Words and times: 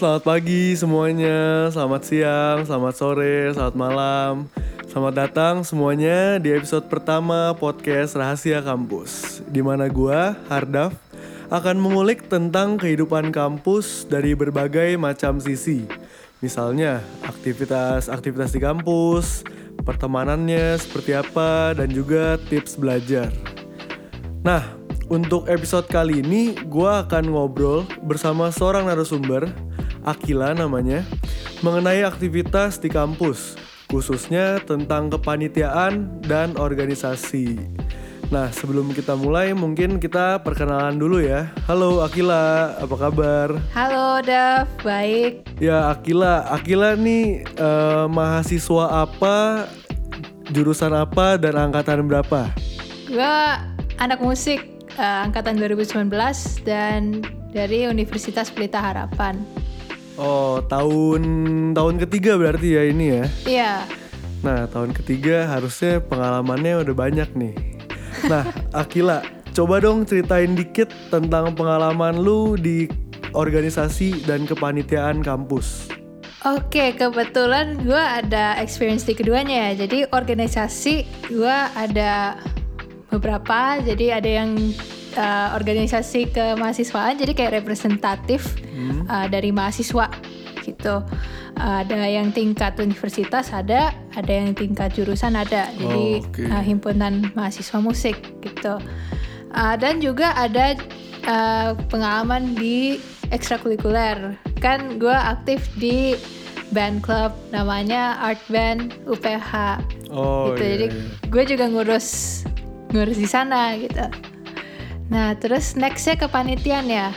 selamat 0.00 0.24
pagi 0.24 0.72
semuanya, 0.80 1.68
selamat 1.68 2.02
siang, 2.08 2.58
selamat 2.64 2.94
sore, 2.96 3.52
selamat 3.52 3.76
malam. 3.76 4.48
Selamat 4.88 5.28
datang 5.28 5.60
semuanya 5.60 6.40
di 6.40 6.56
episode 6.56 6.88
pertama 6.88 7.52
podcast 7.52 8.16
Rahasia 8.16 8.64
Kampus. 8.64 9.44
Di 9.44 9.60
mana 9.60 9.92
gua, 9.92 10.40
Hardaf, 10.48 10.96
akan 11.52 11.76
mengulik 11.76 12.32
tentang 12.32 12.80
kehidupan 12.80 13.28
kampus 13.28 14.08
dari 14.08 14.32
berbagai 14.32 14.96
macam 14.96 15.36
sisi. 15.36 15.84
Misalnya, 16.40 17.04
aktivitas-aktivitas 17.28 18.56
di 18.56 18.60
kampus, 18.64 19.44
pertemanannya 19.84 20.80
seperti 20.80 21.12
apa, 21.12 21.76
dan 21.76 21.92
juga 21.92 22.40
tips 22.48 22.80
belajar. 22.80 23.28
Nah, 24.40 24.64
untuk 25.12 25.44
episode 25.44 25.84
kali 25.92 26.24
ini, 26.24 26.56
gue 26.56 26.88
akan 26.88 27.36
ngobrol 27.36 27.84
bersama 28.00 28.48
seorang 28.48 28.88
narasumber, 28.88 29.44
Akila 30.00 30.56
namanya, 30.56 31.04
mengenai 31.60 32.00
aktivitas 32.04 32.80
di 32.80 32.88
kampus, 32.88 33.56
khususnya 33.88 34.60
tentang 34.64 35.12
kepanitiaan 35.12 36.22
dan 36.24 36.56
organisasi. 36.56 37.60
Nah, 38.30 38.46
sebelum 38.54 38.94
kita 38.94 39.18
mulai, 39.18 39.50
mungkin 39.52 39.98
kita 39.98 40.40
perkenalan 40.46 40.96
dulu 40.96 41.18
ya. 41.18 41.50
Halo 41.66 42.00
Akila, 42.00 42.78
apa 42.78 42.96
kabar? 42.96 43.48
Halo 43.74 44.22
Dav, 44.22 44.70
baik. 44.86 45.44
Ya 45.58 45.90
Akila, 45.90 46.46
Akila 46.48 46.94
nih 46.94 47.42
eh, 47.44 48.06
mahasiswa 48.06 49.02
apa, 49.02 49.66
jurusan 50.54 50.94
apa, 50.94 51.36
dan 51.36 51.58
angkatan 51.58 52.06
berapa? 52.06 52.48
Gue 53.10 53.36
anak 53.98 54.22
musik 54.22 54.80
uh, 54.96 55.26
angkatan 55.26 55.60
2019 55.60 56.08
dan 56.62 57.20
dari 57.50 57.86
Universitas 57.86 58.48
Pelita 58.48 58.78
Harapan. 58.78 59.42
Oh, 60.18 60.62
tahun 60.66 61.22
tahun 61.76 61.94
ketiga 62.06 62.38
berarti 62.38 62.68
ya 62.74 62.82
ini 62.88 63.06
ya? 63.10 63.24
Iya. 63.46 63.72
Nah, 64.40 64.64
tahun 64.72 64.96
ketiga 64.96 65.44
harusnya 65.46 66.00
pengalamannya 66.00 66.80
udah 66.80 66.96
banyak 66.96 67.28
nih. 67.36 67.54
Nah, 68.26 68.48
Akila, 68.80 69.20
coba 69.52 69.84
dong 69.84 70.08
ceritain 70.08 70.56
dikit 70.56 70.88
tentang 71.12 71.52
pengalaman 71.52 72.18
lu 72.18 72.56
di 72.56 72.88
organisasi 73.36 74.24
dan 74.24 74.48
kepanitiaan 74.48 75.20
kampus. 75.22 75.92
Oke, 76.40 76.96
kebetulan 76.96 77.84
gue 77.84 78.00
ada 78.00 78.56
experience 78.56 79.04
di 79.04 79.12
keduanya 79.12 79.70
ya. 79.70 79.84
Jadi 79.84 80.08
organisasi 80.08 81.28
gue 81.28 81.56
ada 81.76 82.40
beberapa. 83.12 83.76
Jadi 83.84 84.08
ada 84.08 84.30
yang 84.40 84.56
uh, 85.16 85.56
organisasi 85.56 86.30
kemahasiswaan 86.30 87.18
jadi 87.18 87.32
kayak 87.34 87.52
representatif 87.62 88.54
hmm. 88.70 89.06
uh, 89.06 89.26
dari 89.26 89.50
mahasiswa 89.50 90.10
gitu. 90.62 91.02
Uh, 91.60 91.84
ada 91.84 92.08
yang 92.08 92.32
tingkat 92.32 92.78
universitas 92.80 93.52
ada 93.52 93.92
ada 94.16 94.32
yang 94.32 94.52
tingkat 94.54 94.92
jurusan 94.94 95.36
ada. 95.36 95.68
Jadi 95.76 96.22
oh, 96.22 96.28
okay. 96.30 96.46
uh, 96.48 96.62
himpunan 96.62 97.32
mahasiswa 97.32 97.78
musik 97.80 98.16
gitu. 98.40 98.78
Uh, 99.50 99.74
dan 99.76 99.98
juga 99.98 100.30
ada 100.38 100.78
uh, 101.26 101.74
pengalaman 101.90 102.54
di 102.54 103.02
ekstrakurikuler. 103.34 104.38
Kan 104.62 105.00
gue 105.02 105.12
aktif 105.14 105.66
di 105.80 106.14
band 106.70 107.02
club 107.02 107.34
namanya 107.50 108.14
art 108.22 108.40
band 108.46 108.94
UPH 109.10 109.82
oh, 110.14 110.54
gitu. 110.54 110.62
iya, 110.62 110.70
jadi 110.78 110.86
iya. 110.86 111.02
gue 111.26 111.44
juga 111.46 111.64
ngurus 111.66 112.08
ngurus 112.94 113.18
di 113.18 113.28
sana 113.28 113.74
gitu 113.78 114.06
Nah, 115.10 115.34
terus 115.34 115.74
nextnya 115.74 116.14
kepanitiaan 116.14 116.86
ya. 116.86 117.10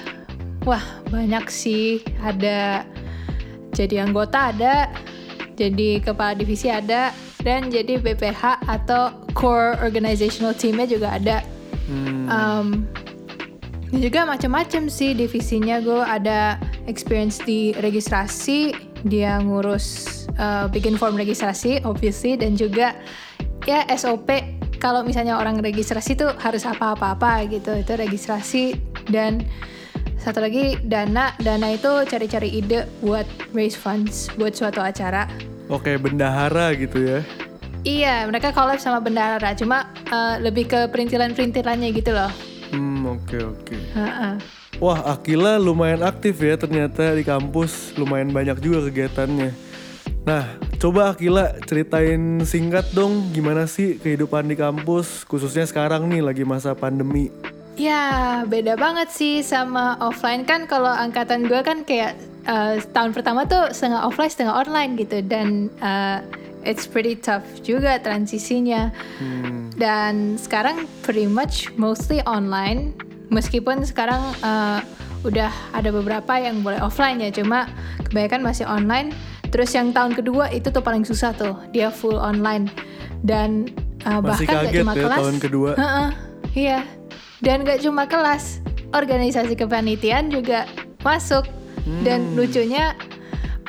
Wah, 0.66 0.81
banyak 1.14 1.46
sih. 1.48 2.02
Ada 2.26 2.84
jadi 3.74 4.06
anggota 4.06 4.50
ada, 4.50 4.90
jadi 5.54 6.02
kepala 6.02 6.34
divisi 6.34 6.74
ada, 6.74 7.14
dan 7.46 7.70
jadi 7.70 8.02
BPH 8.02 8.66
atau 8.66 9.14
core 9.38 9.78
organizational 9.86 10.58
teamnya 10.58 10.90
juga 10.90 11.14
ada. 11.14 11.38
Hmm. 11.86 12.26
Um, 12.30 12.68
juga 13.94 14.26
macam-macam 14.26 14.90
sih 14.90 15.14
divisinya. 15.14 15.78
Gue 15.78 16.02
ada 16.02 16.58
experience 16.90 17.38
di 17.46 17.78
registrasi, 17.78 18.74
dia 19.06 19.38
ngurus 19.38 20.26
uh, 20.42 20.66
bikin 20.66 20.98
form 20.98 21.14
registrasi, 21.14 21.86
obviously, 21.86 22.34
dan 22.34 22.58
juga 22.58 22.98
ya 23.70 23.86
SOP 23.94 24.62
kalau 24.84 25.00
misalnya 25.08 25.40
orang 25.40 25.64
registrasi 25.64 26.20
tuh 26.20 26.36
harus 26.44 26.68
apa-apa-apa 26.68 27.48
gitu. 27.48 27.72
Itu 27.72 27.96
registrasi 27.96 28.76
dan 29.08 29.48
satu 30.20 30.44
lagi 30.44 30.76
dana. 30.84 31.32
Dana 31.40 31.72
itu 31.72 32.04
cari-cari 32.04 32.60
ide 32.60 32.84
buat 33.00 33.24
raise 33.56 33.80
funds 33.80 34.28
buat 34.36 34.52
suatu 34.52 34.84
acara. 34.84 35.32
Oke 35.72 35.96
bendahara 35.96 36.76
gitu 36.76 37.00
ya. 37.00 37.24
Iya 37.88 38.28
mereka 38.28 38.52
collab 38.52 38.84
sama 38.84 39.00
bendahara. 39.00 39.56
Cuma 39.56 39.88
uh, 40.12 40.36
lebih 40.44 40.68
ke 40.68 40.92
perintilan-perintilannya 40.92 41.90
gitu 41.96 42.12
loh. 42.12 42.32
Hmm 42.76 43.08
oke 43.08 43.40
oke. 43.40 43.78
Wah 44.84 45.00
Akila 45.16 45.56
lumayan 45.64 46.04
aktif 46.04 46.44
ya 46.44 46.60
ternyata 46.60 47.16
di 47.16 47.24
kampus. 47.24 47.96
Lumayan 47.96 48.36
banyak 48.36 48.60
juga 48.60 48.92
kegiatannya. 48.92 49.56
Nah 50.28 50.60
Coba 50.84 51.16
Akila 51.16 51.56
ceritain 51.64 52.44
singkat 52.44 52.92
dong 52.92 53.32
gimana 53.32 53.72
sih 53.72 53.96
kehidupan 53.96 54.52
di 54.52 54.60
kampus 54.60 55.24
khususnya 55.24 55.64
sekarang 55.64 56.12
nih 56.12 56.20
lagi 56.20 56.44
masa 56.44 56.76
pandemi. 56.76 57.32
Ya 57.80 58.44
beda 58.44 58.76
banget 58.76 59.08
sih 59.08 59.48
sama 59.48 59.96
offline 60.04 60.44
kan 60.44 60.68
kalau 60.68 60.92
angkatan 60.92 61.48
gue 61.48 61.64
kan 61.64 61.88
kayak 61.88 62.20
uh, 62.52 62.84
tahun 62.92 63.16
pertama 63.16 63.48
tuh 63.48 63.72
setengah 63.72 64.04
offline 64.04 64.28
setengah 64.28 64.60
online 64.60 65.00
gitu 65.00 65.24
dan 65.24 65.72
uh, 65.80 66.20
it's 66.68 66.84
pretty 66.84 67.16
tough 67.16 67.48
juga 67.64 67.96
transisinya. 68.04 68.92
Hmm. 69.24 69.72
Dan 69.80 70.36
sekarang 70.36 70.84
pretty 71.00 71.32
much 71.32 71.72
mostly 71.80 72.20
online 72.28 72.92
meskipun 73.32 73.88
sekarang 73.88 74.20
uh, 74.44 74.84
udah 75.24 75.52
ada 75.72 75.96
beberapa 75.96 76.36
yang 76.36 76.60
boleh 76.60 76.84
offline 76.84 77.24
ya 77.24 77.32
cuma 77.32 77.72
kebanyakan 78.12 78.44
masih 78.44 78.68
online 78.68 79.16
Terus 79.53 79.69
yang 79.78 79.94
tahun 79.94 80.18
kedua 80.18 80.50
itu 80.50 80.74
tuh 80.74 80.81
paling 80.81 81.06
susah 81.06 81.30
tuh, 81.38 81.53
dia 81.69 81.94
full 81.94 82.18
online 82.18 82.74
dan 83.22 83.69
uh, 84.02 84.18
Masih 84.18 84.50
bahkan 84.50 84.66
gak 84.66 84.74
cuma 84.81 84.94
ya, 84.97 85.02
kelas. 85.06 85.19
tahun 85.22 85.38
kedua. 85.38 85.69
Uh 85.78 85.86
-uh, 85.86 86.09
iya. 86.58 86.80
Dan 87.38 87.62
gak 87.62 87.86
cuma 87.86 88.09
kelas, 88.09 88.66
organisasi 88.97 89.53
kepanitiaan 89.53 90.34
juga 90.34 90.66
masuk. 91.06 91.46
Hmm. 91.86 92.02
Dan 92.02 92.34
lucunya 92.34 92.97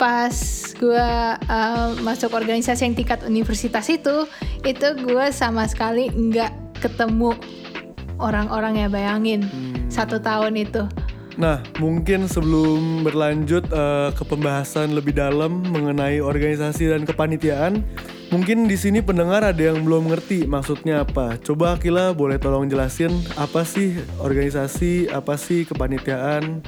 pas 0.01 0.33
gue 0.81 1.09
uh, 1.53 1.89
masuk 2.01 2.33
organisasi 2.33 2.89
yang 2.89 2.97
tingkat 2.97 3.21
universitas 3.29 3.85
itu, 3.93 4.25
itu 4.65 4.89
gue 5.05 5.27
sama 5.37 5.69
sekali 5.69 6.09
nggak 6.09 6.81
ketemu 6.81 7.37
orang-orang 8.19 8.87
ya 8.87 8.89
bayangin 8.91 9.43
hmm. 9.47 9.91
satu 9.91 10.23
tahun 10.23 10.55
itu 10.59 10.87
Nah, 11.35 11.59
mungkin 11.83 12.31
sebelum 12.31 13.03
berlanjut 13.03 13.67
uh, 13.75 14.15
ke 14.15 14.23
pembahasan 14.23 14.95
lebih 14.95 15.19
dalam 15.19 15.67
mengenai 15.67 16.23
organisasi 16.23 16.95
dan 16.95 17.03
kepanitiaan, 17.03 17.83
mungkin 18.31 18.71
di 18.71 18.79
sini 18.79 19.03
pendengar 19.03 19.43
ada 19.43 19.59
yang 19.59 19.83
belum 19.83 20.15
ngerti 20.15 20.47
maksudnya 20.47 21.03
apa. 21.03 21.35
Coba 21.43 21.75
Akila 21.75 22.15
boleh 22.15 22.39
tolong 22.39 22.71
jelasin 22.71 23.11
apa 23.35 23.67
sih 23.67 23.99
organisasi, 24.23 25.11
apa 25.11 25.35
sih 25.35 25.67
kepanitiaan? 25.67 26.63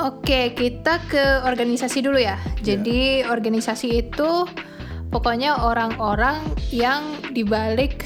Oke, 0.00 0.52
kita 0.52 1.00
ke 1.08 1.44
organisasi 1.44 2.04
dulu 2.04 2.20
ya. 2.20 2.40
Jadi 2.60 3.24
yeah. 3.24 3.32
organisasi 3.32 4.00
itu 4.00 4.44
pokoknya 5.08 5.60
orang-orang 5.60 6.40
yang 6.68 7.16
dibalik 7.32 8.04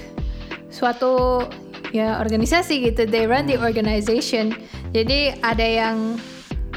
suatu 0.70 1.46
ya 1.90 2.22
organisasi 2.22 2.86
gitu. 2.86 3.06
They 3.10 3.26
run 3.26 3.50
the 3.50 3.58
organization 3.58 4.54
jadi 4.90 5.38
ada 5.42 5.66
yang 5.66 6.18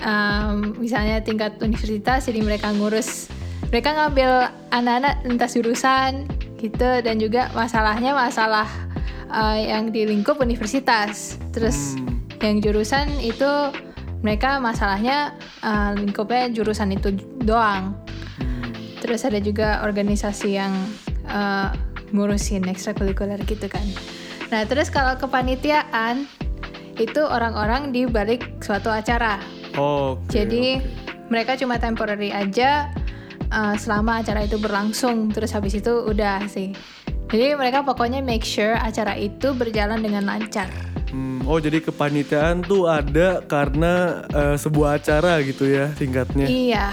um, 0.06 0.78
misalnya 0.78 1.22
tingkat 1.24 1.58
universitas, 1.64 2.30
jadi 2.30 2.46
mereka 2.46 2.70
ngurus, 2.76 3.32
mereka 3.74 3.96
ngambil 3.96 4.54
anak-anak 4.70 5.26
lintas 5.26 5.58
jurusan 5.58 6.30
gitu, 6.62 6.90
dan 7.02 7.18
juga 7.18 7.50
masalahnya 7.58 8.14
masalah 8.14 8.70
uh, 9.34 9.58
yang 9.58 9.90
di 9.90 10.06
lingkup 10.06 10.38
universitas. 10.40 11.42
Terus 11.52 11.98
hmm. 11.98 12.40
yang 12.44 12.62
jurusan 12.62 13.10
itu 13.18 13.50
mereka 14.24 14.62
masalahnya 14.62 15.36
uh, 15.66 15.92
lingkupnya 15.98 16.54
jurusan 16.54 16.96
itu 16.96 17.18
doang. 17.44 17.98
Hmm. 18.40 18.72
Terus 19.02 19.28
ada 19.28 19.42
juga 19.42 19.84
organisasi 19.84 20.50
yang 20.56 20.72
uh, 21.28 21.74
ngurusin 22.14 22.70
ekstrakurikuler 22.70 23.42
gitu 23.50 23.66
kan. 23.66 23.84
Nah 24.54 24.70
terus 24.70 24.94
kalau 24.94 25.18
kepanitiaan 25.18 26.30
itu 26.98 27.22
orang-orang 27.22 27.90
di 27.90 28.06
balik 28.06 28.62
suatu 28.62 28.90
acara. 28.90 29.42
Oh. 29.78 30.20
Okay, 30.28 30.46
Jadi 30.46 30.66
okay. 30.78 31.26
mereka 31.30 31.58
cuma 31.58 31.82
temporary 31.82 32.30
aja 32.30 32.94
uh, 33.50 33.76
selama 33.78 34.22
acara 34.22 34.46
itu 34.46 34.62
berlangsung. 34.62 35.34
Terus 35.34 35.54
habis 35.54 35.78
itu 35.78 35.94
udah 36.06 36.46
sih. 36.46 36.74
Jadi 37.34 37.58
mereka 37.58 37.82
pokoknya 37.82 38.22
make 38.22 38.46
sure 38.46 38.78
acara 38.78 39.18
itu 39.18 39.58
berjalan 39.58 40.06
dengan 40.06 40.30
lancar. 40.30 40.70
Hmm. 41.14 41.46
oh 41.46 41.62
jadi 41.62 41.78
kepanitiaan 41.78 42.66
tuh 42.66 42.90
ada 42.90 43.46
karena 43.46 44.26
eh, 44.34 44.58
sebuah 44.58 44.98
acara 44.98 45.46
gitu 45.46 45.70
ya 45.70 45.94
singkatnya. 45.94 46.50
Iya. 46.50 46.90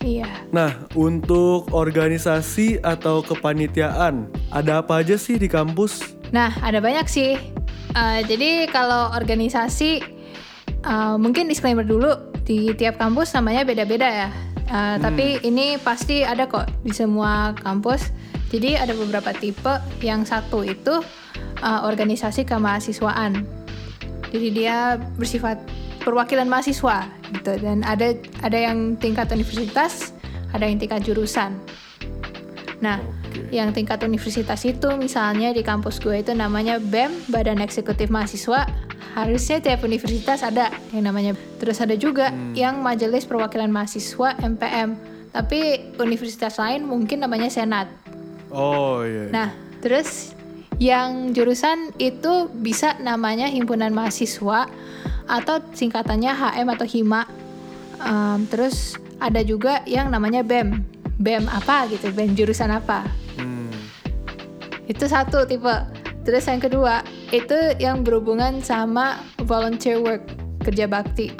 Iya. 0.00 0.28
Nah, 0.48 0.88
untuk 0.96 1.68
organisasi 1.76 2.80
atau 2.80 3.20
kepanitiaan, 3.20 4.32
ada 4.48 4.80
apa 4.80 5.04
aja 5.04 5.20
sih 5.20 5.36
di 5.36 5.44
kampus? 5.44 6.16
Nah, 6.32 6.56
ada 6.64 6.80
banyak 6.80 7.04
sih. 7.04 7.36
Uh, 7.90 8.22
jadi 8.22 8.70
kalau 8.70 9.10
organisasi, 9.10 10.02
uh, 10.86 11.18
mungkin 11.18 11.50
disclaimer 11.50 11.82
dulu 11.82 12.14
di 12.46 12.70
tiap 12.78 12.98
kampus 12.98 13.34
namanya 13.34 13.66
beda-beda 13.66 14.06
ya. 14.06 14.28
Uh, 14.70 14.94
hmm. 14.94 14.96
Tapi 15.02 15.26
ini 15.42 15.74
pasti 15.82 16.22
ada 16.22 16.46
kok 16.46 16.70
di 16.86 16.94
semua 16.94 17.54
kampus. 17.58 18.14
Jadi 18.50 18.78
ada 18.78 18.94
beberapa 18.94 19.34
tipe. 19.34 19.78
Yang 20.02 20.30
satu 20.30 20.62
itu 20.62 21.02
uh, 21.62 21.80
organisasi 21.86 22.46
kemahasiswaan. 22.46 23.42
Jadi 24.30 24.48
dia 24.54 24.94
bersifat 25.18 25.58
perwakilan 26.00 26.46
mahasiswa 26.46 27.10
gitu 27.34 27.60
dan 27.60 27.82
ada 27.82 28.14
ada 28.46 28.58
yang 28.58 28.94
tingkat 28.96 29.26
universitas, 29.34 30.14
ada 30.54 30.66
yang 30.66 30.78
tingkat 30.78 31.02
jurusan. 31.02 31.58
Nah. 32.78 33.19
Yang 33.50 33.74
tingkat 33.74 34.02
universitas 34.06 34.62
itu 34.66 34.88
misalnya 34.98 35.50
di 35.50 35.62
kampus 35.64 35.98
gue 35.98 36.22
itu 36.22 36.32
namanya 36.34 36.78
BEM, 36.78 37.30
Badan 37.30 37.62
Eksekutif 37.62 38.08
Mahasiswa. 38.08 38.66
Harusnya 39.10 39.58
tiap 39.58 39.82
universitas 39.82 40.46
ada 40.46 40.70
yang 40.94 41.10
namanya. 41.10 41.34
Terus 41.58 41.82
ada 41.82 41.98
juga 41.98 42.30
hmm. 42.30 42.54
yang 42.54 42.78
Majelis 42.78 43.26
Perwakilan 43.26 43.70
Mahasiswa 43.70 44.38
MPM. 44.38 44.94
Tapi 45.30 45.94
universitas 45.98 46.58
lain 46.58 46.86
mungkin 46.86 47.22
namanya 47.22 47.50
Senat. 47.50 47.90
Oh 48.50 49.02
iya. 49.02 49.26
iya. 49.26 49.32
Nah, 49.34 49.48
terus 49.82 50.34
yang 50.80 51.36
jurusan 51.36 51.92
itu 52.00 52.48
bisa 52.50 52.96
namanya 53.04 53.46
himpunan 53.52 53.92
mahasiswa 53.92 54.64
atau 55.28 55.56
singkatannya 55.76 56.32
HM 56.32 56.68
atau 56.72 56.86
HIMA. 56.88 57.22
Um, 58.00 58.48
terus 58.48 58.96
ada 59.20 59.44
juga 59.44 59.84
yang 59.84 60.08
namanya 60.08 60.40
BEM. 60.40 60.99
BEM 61.20 61.44
apa 61.52 61.84
gitu, 61.92 62.08
BEM 62.10 62.32
jurusan 62.32 62.72
apa. 62.72 63.04
Hmm. 63.36 63.68
Itu 64.88 65.04
satu 65.04 65.44
tipe. 65.44 65.76
Terus 66.24 66.44
yang 66.48 66.60
kedua, 66.60 67.04
itu 67.32 67.76
yang 67.80 68.04
berhubungan 68.04 68.60
sama 68.64 69.20
volunteer 69.44 70.00
work, 70.00 70.24
kerja 70.64 70.88
bakti. 70.88 71.32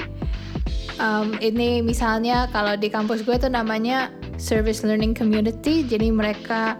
Um, 1.01 1.33
ini 1.41 1.81
misalnya 1.81 2.45
kalau 2.53 2.77
di 2.77 2.89
kampus 2.89 3.25
gue 3.25 3.33
itu 3.33 3.49
namanya 3.49 4.13
Service 4.37 4.85
Learning 4.85 5.17
Community, 5.17 5.81
jadi 5.85 6.13
mereka 6.13 6.77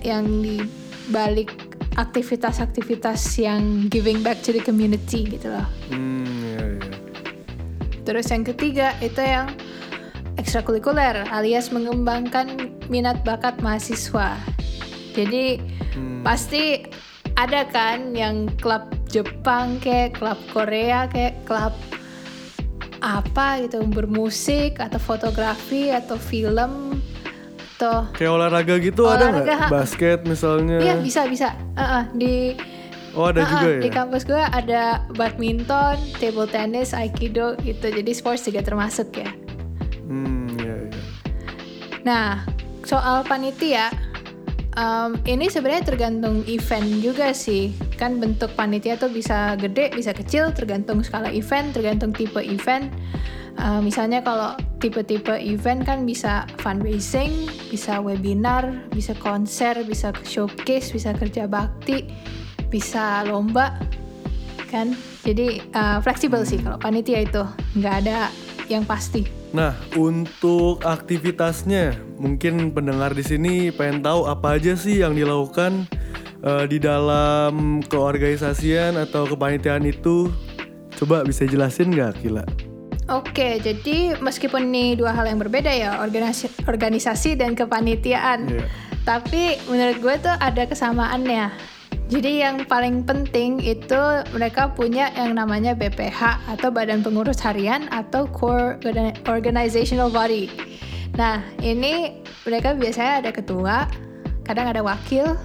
yang 0.00 0.24
di 0.40 0.64
balik 1.12 1.52
aktivitas-aktivitas 2.00 3.20
yang 3.36 3.90
giving 3.92 4.24
back 4.24 4.40
to 4.40 4.56
the 4.56 4.62
community 4.62 5.28
gitu 5.28 5.52
loh. 5.52 5.68
Hmm, 5.92 6.24
iya, 6.24 6.60
iya. 6.80 6.96
Terus 8.06 8.26
yang 8.32 8.44
ketiga 8.48 8.96
itu 9.04 9.20
yang 9.20 9.52
ekstrakurikuler 10.40 11.28
alias 11.28 11.68
mengembangkan 11.68 12.72
minat 12.88 13.20
bakat 13.28 13.60
mahasiswa. 13.60 14.40
Jadi 15.12 15.60
hmm. 15.92 16.24
pasti 16.24 16.88
ada 17.36 17.68
kan 17.68 18.16
yang 18.16 18.48
klub 18.56 18.88
Jepang 19.12 19.76
kayak 19.84 20.16
klub 20.16 20.40
Korea 20.56 21.04
kayak 21.12 21.44
klub 21.44 21.76
apa 23.00 23.64
gitu 23.64 23.84
bermusik 23.84 24.80
atau 24.80 25.00
fotografi 25.00 25.92
atau 25.92 26.16
film 26.16 27.00
gitu. 27.80 27.92
Kayak 28.16 28.32
olahraga 28.36 28.74
gitu 28.76 29.02
olahraga, 29.08 29.40
ada 29.40 29.40
nggak? 29.40 29.70
Basket 29.72 30.18
misalnya? 30.28 30.78
Iya 30.80 30.94
bisa 31.00 31.24
bisa. 31.28 31.56
Uh 31.76 31.82
-uh, 31.82 32.04
di 32.12 32.56
Oh 33.10 33.26
ada 33.26 33.42
uh 33.42 33.46
-uh, 33.46 33.52
juga 33.58 33.68
ya? 33.74 33.80
Di 33.82 33.90
kampus 33.90 34.22
gue 34.22 34.38
ada 34.38 35.02
badminton, 35.18 35.98
table 36.22 36.46
tennis, 36.46 36.94
aikido 36.94 37.58
gitu. 37.66 37.90
Jadi 37.90 38.10
sports 38.14 38.46
juga 38.46 38.62
termasuk 38.62 39.10
ya. 39.18 39.34
Nah 42.04 42.44
soal 42.84 43.22
panitia, 43.28 43.92
um, 44.76 45.16
ini 45.28 45.50
sebenarnya 45.52 45.84
tergantung 45.94 46.42
event 46.48 46.88
juga 47.02 47.32
sih. 47.36 47.74
Kan 48.00 48.18
bentuk 48.22 48.52
panitia 48.56 48.96
tuh 48.96 49.12
bisa 49.12 49.56
gede, 49.60 49.92
bisa 49.92 50.14
kecil, 50.16 50.52
tergantung 50.56 51.04
skala 51.04 51.28
event, 51.32 51.72
tergantung 51.76 52.12
tipe 52.14 52.40
event. 52.40 52.88
Uh, 53.60 53.82
misalnya 53.84 54.24
kalau 54.24 54.56
tipe-tipe 54.80 55.36
event 55.36 55.84
kan 55.84 56.08
bisa 56.08 56.48
fundraising, 56.64 57.44
bisa 57.68 58.00
webinar, 58.00 58.88
bisa 58.88 59.12
konser, 59.20 59.84
bisa 59.84 60.16
showcase, 60.24 60.96
bisa 60.96 61.12
kerja 61.12 61.44
bakti, 61.44 62.08
bisa 62.72 63.20
lomba, 63.28 63.76
kan? 64.72 64.96
Jadi 65.28 65.60
uh, 65.76 66.00
fleksibel 66.00 66.40
sih 66.48 66.56
kalau 66.64 66.80
panitia 66.80 67.20
itu 67.20 67.44
nggak 67.76 67.94
ada 68.06 68.32
yang 68.72 68.88
pasti. 68.88 69.39
Nah, 69.50 69.74
untuk 69.98 70.86
aktivitasnya, 70.86 71.98
mungkin 72.14 72.70
pendengar 72.70 73.10
di 73.18 73.26
sini 73.26 73.74
pengen 73.74 73.98
tahu 73.98 74.30
apa 74.30 74.54
aja 74.54 74.78
sih 74.78 75.02
yang 75.02 75.18
dilakukan 75.18 75.90
uh, 76.46 76.64
di 76.70 76.78
dalam 76.78 77.82
keorganisasian 77.82 78.94
atau 78.94 79.26
kepanitiaan 79.26 79.82
itu. 79.82 80.30
Coba 80.94 81.26
bisa 81.26 81.48
jelasin 81.50 81.90
nggak, 81.90 82.22
Kila? 82.22 82.44
Oke, 83.10 83.58
jadi 83.58 84.14
meskipun 84.22 84.70
ini 84.70 84.94
dua 84.94 85.10
hal 85.10 85.26
yang 85.26 85.42
berbeda 85.42 85.74
ya, 85.74 85.98
organisasi, 85.98 86.62
organisasi 86.70 87.34
dan 87.34 87.58
kepanitiaan. 87.58 88.46
Yeah. 88.46 88.70
Tapi 89.02 89.58
menurut 89.66 89.98
gue 89.98 90.14
tuh 90.22 90.34
ada 90.38 90.62
kesamaannya. 90.62 91.50
Jadi 92.10 92.42
yang 92.42 92.66
paling 92.66 93.06
penting 93.06 93.62
itu 93.62 94.02
mereka 94.34 94.74
punya 94.74 95.14
yang 95.14 95.38
namanya 95.38 95.78
BPH 95.78 96.42
atau 96.58 96.74
Badan 96.74 97.06
Pengurus 97.06 97.38
Harian 97.38 97.86
atau 97.94 98.26
Core 98.26 98.82
Organizational 99.30 100.10
Body. 100.10 100.50
Nah, 101.14 101.38
ini 101.62 102.18
mereka 102.42 102.74
biasanya 102.74 103.22
ada 103.22 103.30
ketua, 103.30 103.86
kadang 104.42 104.66
ada 104.66 104.82
wakil, 104.82 105.38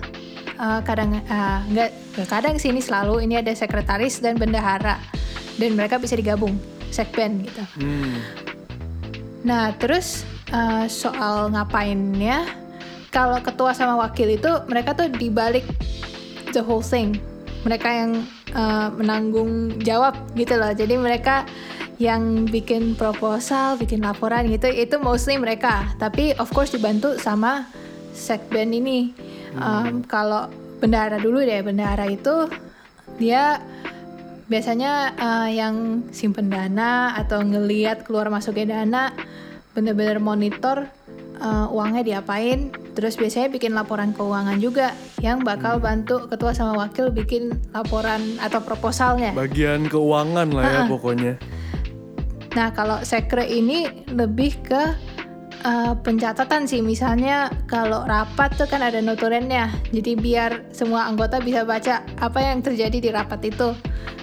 uh, 0.58 0.82
kadang 0.82 1.22
uh, 1.30 1.62
enggak, 1.70 1.94
kadang 2.25 2.58
sini 2.58 2.82
selalu 2.82 3.22
ini 3.22 3.38
ada 3.46 3.54
sekretaris 3.54 4.18
dan 4.18 4.34
bendahara. 4.42 4.98
Dan 5.62 5.78
mereka 5.78 6.01
bisa 6.01 6.18
digabung 6.18 6.58
sekben 6.89 7.46
gitu. 7.46 7.63
Hmm. 7.80 8.20
Nah 9.46 9.72
terus 9.78 10.25
uh, 10.51 10.89
soal 10.89 11.54
ngapainnya, 11.54 12.44
kalau 13.13 13.39
ketua 13.39 13.72
sama 13.72 13.96
wakil 14.01 14.28
itu 14.34 14.51
mereka 14.68 14.92
tuh 14.92 15.08
dibalik 15.08 15.63
the 16.56 16.64
whole 16.64 16.82
thing. 16.82 17.20
Mereka 17.68 17.90
yang 17.92 18.12
uh, 18.56 18.90
menanggung 18.96 19.84
jawab 19.84 20.16
gitu 20.40 20.56
loh. 20.56 20.72
Jadi 20.72 20.96
mereka 20.96 21.44
yang 22.00 22.48
bikin 22.48 22.96
proposal, 22.96 23.76
bikin 23.76 24.04
laporan 24.04 24.48
gitu, 24.48 24.72
itu 24.72 24.96
mostly 25.04 25.36
mereka. 25.36 25.92
Tapi 26.00 26.36
of 26.40 26.48
course 26.56 26.72
dibantu 26.72 27.20
sama 27.20 27.68
sekben 28.16 28.72
ini. 28.72 29.12
Um, 29.56 30.04
kalau 30.04 30.52
bendahara 30.80 31.20
dulu 31.20 31.44
deh, 31.44 31.64
bendahara 31.64 32.08
itu 32.12 32.48
dia 33.16 33.64
biasanya 34.46 35.16
uh, 35.18 35.50
yang 35.50 36.06
simpen 36.14 36.52
dana 36.52 37.18
atau 37.18 37.42
ngeliat 37.42 38.06
keluar 38.06 38.30
masuknya 38.30 38.78
dana 38.78 39.10
bener-bener 39.74 40.22
monitor 40.22 40.86
uh, 41.42 41.66
uangnya 41.74 42.06
diapain 42.06 42.70
terus 42.96 43.20
biasanya 43.20 43.52
bikin 43.52 43.75
laporan 43.75 44.16
keuangan 44.16 44.58
juga 44.64 44.96
yang 45.20 45.44
bakal 45.44 45.78
bantu 45.78 46.32
ketua 46.32 46.56
sama 46.56 46.88
wakil 46.88 47.12
bikin 47.12 47.52
laporan 47.75 48.40
atau 48.40 48.64
proposalnya. 48.64 49.36
Bagian 49.36 49.92
keuangan 49.92 50.48
lah 50.56 50.64
ya 50.64 50.80
pokoknya. 50.88 51.36
Nah 52.56 52.72
kalau 52.72 53.04
sekre 53.04 53.44
ini 53.44 54.08
lebih 54.08 54.56
ke 54.64 54.96
uh, 55.68 55.94
pencatatan 56.00 56.64
sih. 56.64 56.80
Misalnya 56.80 57.52
kalau 57.68 58.08
rapat 58.08 58.56
tuh 58.56 58.72
kan 58.72 58.80
ada 58.80 59.04
notulennya 59.04 59.68
jadi 59.92 60.16
biar 60.16 60.52
semua 60.72 61.12
anggota 61.12 61.44
bisa 61.44 61.68
baca 61.68 62.02
apa 62.24 62.40
yang 62.40 62.64
terjadi 62.64 62.98
di 63.04 63.10
rapat 63.12 63.52
itu. 63.52 63.75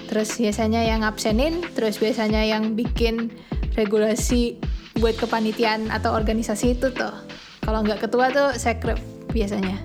Terus 0.09 0.35
biasanya 0.41 0.81
yang 0.81 1.05
absenin 1.05 1.61
terus 1.77 2.01
biasanya 2.01 2.41
yang 2.41 2.73
bikin 2.73 3.29
regulasi 3.77 4.57
buat 4.97 5.17
kepanitiaan 5.17 5.89
atau 5.89 6.13
organisasi 6.13 6.77
itu 6.77 6.93
tuh 6.93 7.32
kalau 7.63 7.81
nggak 7.81 8.03
ketua 8.03 8.29
tuh 8.29 8.49
sekret 8.59 8.99
biasanya. 9.31 9.79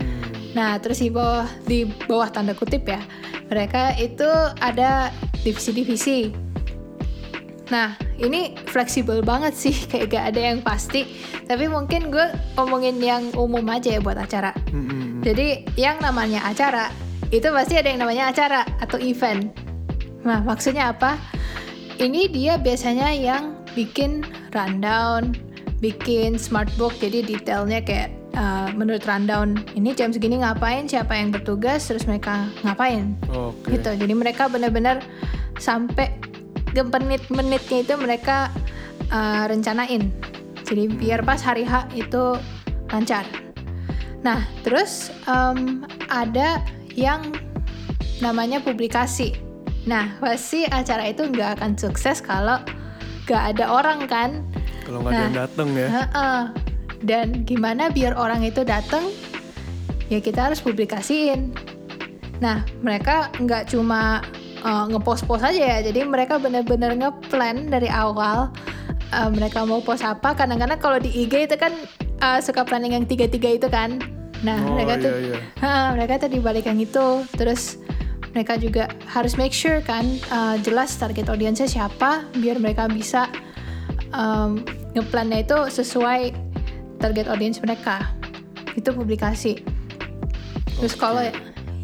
Hmm. 0.00 0.30
nah 0.56 0.78
terus 0.80 1.02
di 1.02 1.10
bawah 1.10 1.46
di 1.66 1.84
bawah 2.06 2.30
tanda 2.30 2.54
kutip 2.56 2.86
ya 2.88 3.02
mereka 3.52 3.92
itu 4.00 4.26
ada 4.58 5.12
divisi-divisi. 5.44 6.32
Nah 7.68 7.96
ini 8.20 8.56
fleksibel 8.68 9.20
banget 9.20 9.52
sih 9.56 9.74
kayak 9.90 10.14
gak 10.14 10.24
ada 10.34 10.40
yang 10.54 10.58
pasti. 10.64 11.04
Tapi 11.44 11.68
mungkin 11.68 12.08
gue 12.08 12.32
ngomongin 12.56 12.96
yang 13.02 13.28
umum 13.36 13.64
aja 13.68 13.98
ya 13.98 14.00
buat 14.00 14.16
acara. 14.16 14.56
Hmm, 14.72 15.20
jadi 15.20 15.68
yang 15.76 16.00
namanya 16.00 16.40
acara 16.48 16.88
itu 17.34 17.50
pasti 17.50 17.74
ada 17.76 17.88
yang 17.90 18.00
namanya 18.00 18.30
acara 18.32 18.62
atau 18.80 18.96
event. 19.00 19.50
Nah, 20.24 20.40
maksudnya 20.40 20.94
apa? 20.94 21.20
Ini 22.00 22.32
dia 22.32 22.56
biasanya 22.56 23.12
yang 23.12 23.54
bikin 23.76 24.24
rundown, 24.54 25.36
bikin 25.84 26.40
smart 26.40 26.72
book, 26.80 26.96
jadi 26.96 27.20
detailnya 27.20 27.84
kayak 27.84 28.08
uh, 28.32 28.72
menurut 28.72 29.04
rundown 29.04 29.60
ini 29.76 29.92
jam 29.92 30.08
segini 30.08 30.40
ngapain? 30.40 30.88
Siapa 30.88 31.12
yang 31.12 31.28
bertugas? 31.28 31.84
Terus 31.84 32.08
mereka 32.08 32.48
ngapain? 32.64 33.12
Oke. 33.28 33.76
gitu. 33.76 33.92
Jadi 33.92 34.14
mereka 34.16 34.48
benar-benar 34.48 35.04
sampai 35.60 36.08
ke 36.72 36.82
menit-menitnya 36.82 37.84
itu 37.84 37.94
mereka 38.00 38.48
uh, 39.12 39.44
rencanain. 39.44 40.08
Jadi 40.64 40.88
biar 40.88 41.20
pas 41.20 41.44
hari 41.44 41.68
H 41.68 41.92
itu 41.92 42.40
lancar. 42.88 43.28
Nah 44.24 44.48
terus 44.64 45.12
um, 45.28 45.84
ada 46.08 46.64
yang 46.96 47.20
namanya 48.24 48.58
publikasi. 48.64 49.36
Nah 49.84 50.16
pasti 50.18 50.64
acara 50.64 51.12
itu 51.12 51.28
nggak 51.28 51.60
akan 51.60 51.76
sukses 51.76 52.24
kalau 52.24 52.58
nggak 53.28 53.42
ada 53.54 53.64
orang 53.68 54.08
kan 54.08 54.40
Kalau 54.84 55.00
nggak 55.00 55.12
ada 55.12 55.22
yang 55.22 55.32
Nah. 55.34 55.42
dateng 55.48 55.68
ya. 55.72 55.88
Heeh. 55.88 56.40
Dan 57.04 57.26
gimana 57.44 57.88
biar 57.88 58.16
orang 58.16 58.44
itu 58.44 58.64
datang? 58.64 59.04
Ya 60.08 60.20
kita 60.20 60.48
harus 60.48 60.60
publikasiin. 60.60 61.52
Nah 62.40 62.60
mereka 62.80 63.32
nggak 63.36 63.72
cuma 63.72 64.20
uh, 64.60 64.84
ngepost-post 64.88 65.44
aja 65.44 65.60
ya, 65.60 65.78
jadi 65.84 66.04
mereka 66.04 66.36
benar-benar 66.36 66.92
ngeplan 66.96 67.68
dari 67.68 67.88
awal 67.88 68.52
uh, 69.12 69.30
mereka 69.32 69.64
mau 69.64 69.80
post 69.80 70.04
apa. 70.04 70.32
Kadang-kadang 70.32 70.80
kalau 70.80 70.98
di 71.00 71.08
IG 71.12 71.48
itu 71.48 71.56
kan 71.56 71.72
uh, 72.20 72.40
suka 72.40 72.64
planning 72.64 72.96
yang 72.96 73.04
tiga-tiga 73.04 73.48
itu 73.52 73.68
kan. 73.68 74.00
Nah 74.44 74.60
Oh, 74.60 74.76
mereka 74.76 75.00
tuh, 75.00 75.12
iya, 75.24 75.36
iya. 75.36 75.38
Ha, 75.64 75.96
mereka 75.96 76.20
tuh 76.20 76.28
dibalik 76.28 76.68
yang 76.68 76.76
itu. 76.76 77.24
Terus 77.32 77.80
mereka 78.36 78.60
juga 78.60 78.92
harus 79.08 79.40
make 79.40 79.54
sure 79.54 79.80
kan 79.80 80.04
uh, 80.28 80.60
jelas 80.60 80.92
target 80.96 81.32
audiensnya 81.32 81.64
siapa, 81.64 82.28
biar 82.36 82.60
mereka 82.60 82.84
bisa 82.90 83.30
um, 84.14 84.62
ngeplannya 84.94 85.44
itu 85.44 85.58
sesuai 85.68 86.32
target 87.02 87.26
audience 87.28 87.58
mereka. 87.60 88.14
Itu 88.78 88.94
publikasi. 88.94 89.60
Terus 90.78 90.94
kalau 90.96 91.26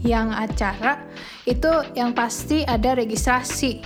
yang 0.01 0.33
acara 0.33 1.05
itu 1.45 1.71
yang 1.99 2.17
pasti 2.17 2.65
ada 2.65 2.97
registrasi. 2.97 3.83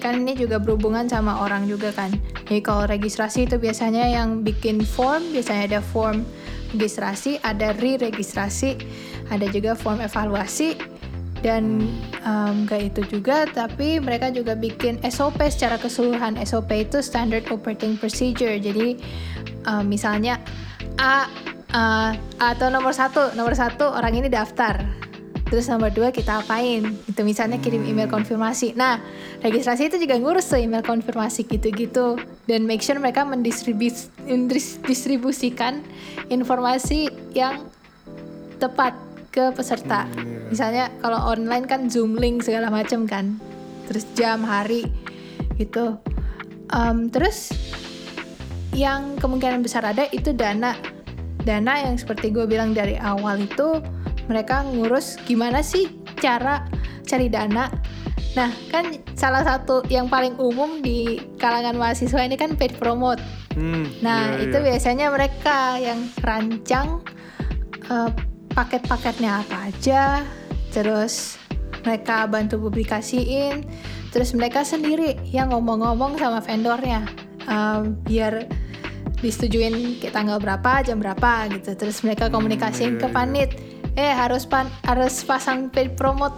Kan 0.00 0.24
ini 0.24 0.32
juga 0.32 0.56
berhubungan 0.56 1.06
sama 1.06 1.44
orang 1.44 1.68
juga 1.68 1.92
kan. 1.92 2.10
Jadi 2.48 2.60
kalau 2.64 2.88
registrasi 2.88 3.46
itu 3.46 3.60
biasanya 3.60 4.10
yang 4.10 4.42
bikin 4.42 4.80
form 4.82 5.22
biasanya 5.30 5.76
ada 5.76 5.80
form 5.84 6.26
registrasi 6.74 7.42
ada 7.42 7.74
re-registrasi 7.78 8.78
ada 9.30 9.46
juga 9.50 9.74
form 9.74 10.02
evaluasi 10.02 10.78
dan 11.40 11.88
um, 12.24 12.68
gak 12.68 12.92
itu 12.92 13.20
juga 13.20 13.48
tapi 13.48 13.96
mereka 13.96 14.28
juga 14.28 14.52
bikin 14.52 15.00
SOP 15.08 15.40
secara 15.48 15.80
keseluruhan. 15.80 16.36
SOP 16.44 16.68
itu 16.76 17.00
Standard 17.00 17.48
Operating 17.48 17.96
Procedure. 17.96 18.60
Jadi 18.60 19.00
um, 19.64 19.84
misalnya 19.88 20.36
A 21.00 21.28
uh, 21.72 22.12
atau 22.36 22.68
nomor 22.68 22.92
satu. 22.92 23.32
Nomor 23.32 23.56
satu 23.56 23.88
orang 23.88 24.20
ini 24.20 24.28
daftar. 24.28 24.84
Terus 25.50 25.66
nomor 25.66 25.90
dua 25.90 26.14
kita 26.14 26.46
apain? 26.46 26.94
Itu 27.10 27.26
misalnya 27.26 27.58
kirim 27.58 27.82
email 27.82 28.06
konfirmasi. 28.06 28.78
Nah 28.78 29.02
registrasi 29.42 29.90
itu 29.90 29.98
juga 29.98 30.14
ngurus 30.14 30.46
tuh 30.46 30.62
email 30.62 30.84
konfirmasi 30.84 31.48
gitu-gitu. 31.48 32.20
Dan 32.46 32.68
make 32.68 32.84
sure 32.84 33.00
mereka 33.02 33.26
mendistribus- 33.26 34.12
mendistribusikan 34.28 35.82
informasi 36.30 37.10
yang 37.34 37.66
tepat 38.60 38.94
ke 39.30 39.54
peserta. 39.54 40.06
Iya. 40.10 40.38
misalnya 40.50 40.84
kalau 40.98 41.30
online 41.30 41.64
kan 41.70 41.86
zoom 41.86 42.18
link 42.18 42.42
segala 42.42 42.68
macam 42.68 43.06
kan. 43.06 43.38
Terus 43.86 44.06
jam 44.14 44.42
hari 44.42 44.86
gitu. 45.58 45.98
Em, 46.70 47.10
terus 47.10 47.50
yang 48.74 49.18
kemungkinan 49.18 49.62
besar 49.62 49.82
ada 49.86 50.06
itu 50.10 50.30
dana. 50.34 50.74
Dana 51.42 51.72
yang 51.82 51.96
seperti 51.96 52.30
gue 52.30 52.46
bilang 52.46 52.74
dari 52.76 52.98
awal 53.00 53.42
itu 53.42 53.82
mereka 54.30 54.62
ngurus 54.62 55.18
gimana 55.26 55.62
sih 55.62 55.90
cara 56.22 56.66
cari 57.06 57.26
dana. 57.26 57.66
Nah 58.38 58.50
kan 58.70 58.94
salah 59.18 59.42
satu 59.42 59.82
yang 59.90 60.06
paling 60.06 60.38
umum 60.38 60.78
di 60.78 61.18
kalangan 61.42 61.74
mahasiswa 61.74 62.22
ini 62.22 62.38
kan 62.38 62.54
paid 62.54 62.78
promote. 62.78 63.18
Hmm, 63.58 63.90
Nah, 63.98 64.38
iya, 64.38 64.46
itu 64.46 64.56
iya. 64.62 64.66
biasanya 64.70 65.06
mereka 65.10 65.74
yang 65.82 66.06
rancang 66.22 67.02
eh, 67.90 68.10
paket-paketnya 68.52 69.46
apa 69.46 69.70
aja, 69.70 70.26
terus 70.74 71.38
mereka 71.86 72.28
bantu 72.28 72.60
publikasiin, 72.60 73.64
terus 74.12 74.36
mereka 74.36 74.66
sendiri 74.66 75.16
yang 75.30 75.54
ngomong-ngomong 75.54 76.18
sama 76.18 76.42
vendornya, 76.42 77.06
eh, 77.46 77.80
biar 78.04 78.46
disetujuin 79.20 80.00
ke 80.00 80.08
tanggal 80.08 80.40
berapa, 80.40 80.80
jam 80.84 80.98
berapa 80.98 81.48
gitu. 81.52 81.76
Terus 81.76 82.00
mereka 82.00 82.32
komunikasiin 82.32 82.96
iya, 82.96 83.00
ke 83.00 83.08
iya. 83.08 83.14
panit, 83.14 83.50
eh 83.94 84.12
harus 84.12 84.48
pan 84.48 84.66
harus 84.88 85.20
pasang 85.22 85.68
paid 85.68 85.94
promote 85.94 86.34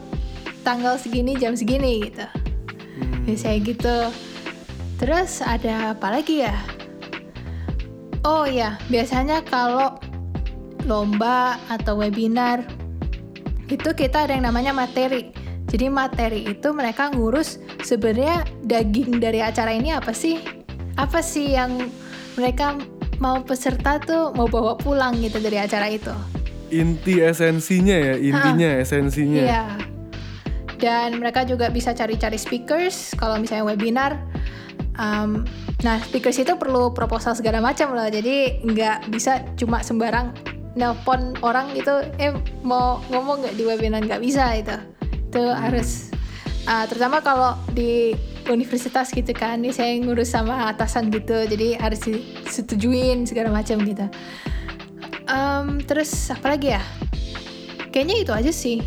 tanggal 0.67 0.99
segini, 0.99 1.39
jam 1.39 1.55
segini 1.55 2.11
gitu. 2.11 2.27
Hmm, 2.99 3.23
Biasanya 3.27 3.59
gitu. 3.63 3.97
Terus 4.99 5.43
ada 5.43 5.95
apa 5.99 6.15
lagi 6.15 6.47
ya? 6.47 6.55
Oh 8.23 8.47
ya, 8.47 8.79
biasanya 8.87 9.43
kalau 9.43 9.99
lomba 10.87 11.59
atau 11.71 11.99
webinar 11.99 12.67
itu 13.73 13.89
kita 13.97 14.29
ada 14.29 14.37
yang 14.37 14.45
namanya 14.45 14.77
materi. 14.77 15.33
Jadi 15.73 15.89
materi 15.89 16.45
itu 16.45 16.69
mereka 16.77 17.09
ngurus 17.09 17.57
sebenarnya 17.81 18.45
daging 18.69 19.17
dari 19.17 19.41
acara 19.41 19.73
ini 19.73 19.95
apa 19.97 20.13
sih? 20.13 20.45
Apa 21.01 21.25
sih 21.25 21.57
yang 21.57 21.89
mereka 22.37 22.77
mau 23.17 23.41
peserta 23.41 23.97
tuh 23.97 24.37
mau 24.37 24.45
bawa 24.45 24.77
pulang 24.77 25.17
gitu 25.25 25.41
dari 25.41 25.57
acara 25.57 25.89
itu? 25.89 26.13
Inti 26.69 27.25
esensinya 27.25 27.97
ya, 27.97 28.15
intinya 28.21 28.69
esensinya. 28.77 29.43
Iya. 29.45 29.65
Dan 30.77 31.23
mereka 31.23 31.49
juga 31.49 31.73
bisa 31.73 31.97
cari-cari 31.97 32.37
speakers 32.37 33.17
kalau 33.17 33.41
misalnya 33.41 33.65
webinar. 33.65 34.21
Um, 35.01 35.49
nah, 35.81 35.97
speakers 36.05 36.37
itu 36.37 36.53
perlu 36.61 36.93
proposal 36.93 37.33
segala 37.33 37.65
macam 37.65 37.97
loh. 37.97 38.09
Jadi 38.11 38.61
nggak 38.61 39.09
bisa 39.09 39.41
cuma 39.57 39.81
sembarang 39.81 40.52
nelpon 40.73 41.37
orang 41.45 41.73
gitu, 41.77 42.01
eh 42.17 42.33
mau 42.65 43.05
ngomong 43.13 43.45
nggak 43.45 43.55
di 43.57 43.63
webinar 43.69 44.01
nggak 44.05 44.23
bisa 44.23 44.57
itu. 44.57 44.77
Itu 45.29 45.53
harus 45.53 46.09
uh, 46.69 46.85
terutama 46.89 47.21
kalau 47.21 47.57
di 47.77 48.17
universitas 48.49 49.13
gitu 49.15 49.31
kan, 49.37 49.63
ini 49.63 49.71
saya 49.71 49.95
ngurus 50.01 50.35
sama 50.35 50.73
atasan 50.73 51.13
gitu, 51.13 51.47
jadi 51.47 51.79
harus 51.79 52.03
disetujuin 52.03 53.29
segala 53.29 53.55
macam 53.55 53.79
gitu. 53.87 54.09
Um, 55.31 55.79
terus 55.85 56.11
apa 56.33 56.59
lagi 56.59 56.75
ya? 56.75 56.83
Kayaknya 57.93 58.17
itu 58.25 58.33
aja 58.33 58.53
sih. 58.53 58.83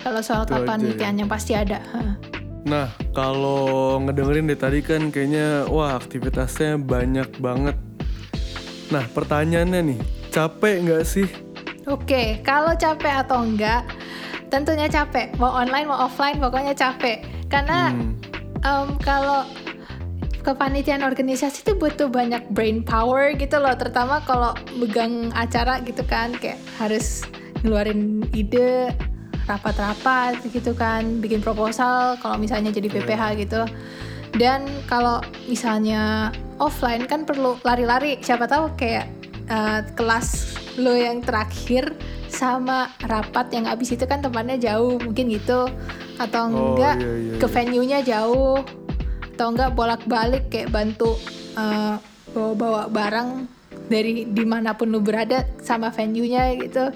Kalau 0.00 0.22
soal 0.22 0.46
Itu 0.46 0.54
aja 0.54 0.62
kepanitiaan 0.62 1.18
yang 1.18 1.26
pasti 1.26 1.52
ada. 1.52 1.82
Hah. 1.92 2.14
Nah, 2.66 2.90
kalau 3.14 3.98
ngedengerin 4.02 4.50
dari 4.50 4.58
tadi 4.58 4.78
kan 4.82 5.10
kayaknya 5.10 5.66
wah 5.70 5.98
aktivitasnya 5.98 6.78
banyak 6.78 7.26
banget. 7.38 7.74
Nah, 8.90 9.02
pertanyaannya 9.10 9.80
nih, 9.94 10.00
capek 10.36 10.84
nggak 10.84 11.04
sih? 11.08 11.24
Oke, 11.88 12.44
kalau 12.44 12.76
capek 12.76 13.24
atau 13.24 13.40
enggak, 13.40 13.88
tentunya 14.52 14.84
capek. 14.84 15.32
Mau 15.40 15.48
online 15.48 15.88
mau 15.88 16.04
offline, 16.04 16.36
pokoknya 16.36 16.76
capek. 16.76 17.24
Karena 17.48 17.88
Hmm, 17.88 18.12
em, 18.60 18.88
kalau 19.00 19.48
kepanitiaan 20.44 21.02
organisasi 21.02 21.64
itu 21.64 21.72
butuh 21.74 22.12
banyak 22.12 22.44
brain 22.52 22.84
power 22.84 23.32
gitu 23.38 23.56
loh. 23.56 23.72
Terutama 23.78 24.20
kalau 24.28 24.52
megang 24.76 25.32
acara 25.32 25.80
gitu 25.80 26.04
kan, 26.04 26.36
kayak 26.36 26.60
harus 26.76 27.24
ngeluarin 27.64 28.26
ide, 28.36 28.92
rapat-rapat 29.48 30.42
gitu 30.52 30.76
kan, 30.76 31.22
bikin 31.22 31.40
proposal. 31.40 32.18
Kalau 32.20 32.36
misalnya 32.36 32.74
jadi 32.74 32.92
PPH 32.92 33.22
gitu. 33.40 33.62
Dan 34.36 34.68
kalau 34.90 35.22
misalnya 35.48 36.34
offline 36.60 37.06
kan 37.08 37.24
perlu 37.24 37.56
lari-lari. 37.62 38.18
Siapa 38.20 38.44
tahu 38.50 38.74
kayak 38.74 39.15
eh, 39.48 39.80
kelas 39.94 40.58
lo 40.76 40.92
yang 40.92 41.24
terakhir 41.24 41.94
sama 42.26 42.92
rapat 43.00 43.48
yang 43.54 43.64
abis 43.70 43.96
itu 43.96 44.04
kan 44.04 44.20
tempatnya 44.20 44.60
jauh 44.60 45.00
mungkin 45.00 45.32
gitu 45.32 45.70
atau 46.20 46.42
Oh, 46.48 46.74
enggak 46.74 46.96
iya, 47.00 47.12
iya, 47.16 47.34
ke 47.40 47.46
iya. 47.46 47.54
venue-nya 47.54 47.98
jauh 48.04 48.60
atau 49.36 49.46
enggak 49.52 49.72
bolak-balik 49.72 50.48
kayak 50.52 50.72
bantu 50.72 51.16
eh, 51.56 51.96
bawa-bawa 52.36 52.92
barang 52.92 53.28
dari 53.86 54.26
di 54.26 54.44
mana 54.44 54.74
pun 54.74 54.90
lu 54.90 55.00
berada 55.00 55.46
sama 55.62 55.94
venue-nya 55.94 56.58
gitu. 56.58 56.90